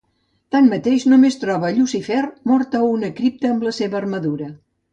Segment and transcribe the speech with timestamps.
[0.53, 2.19] Tanmateix, només troba a Llucifer,
[2.53, 4.53] mort a una cripta amb la seva armadura.